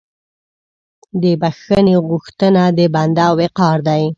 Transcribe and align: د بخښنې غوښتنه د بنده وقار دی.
د 1.21 1.23
بخښنې 1.41 1.95
غوښتنه 2.07 2.63
د 2.77 2.79
بنده 2.95 3.25
وقار 3.39 3.77
دی. 3.87 4.03